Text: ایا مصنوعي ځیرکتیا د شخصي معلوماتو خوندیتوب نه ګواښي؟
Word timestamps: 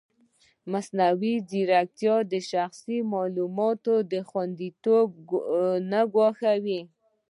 ایا 0.03 0.67
مصنوعي 0.71 1.33
ځیرکتیا 1.49 2.15
د 2.31 2.33
شخصي 2.51 2.97
معلوماتو 3.11 3.93
خوندیتوب 4.29 5.09
نه 5.91 6.01
ګواښي؟ 6.13 6.79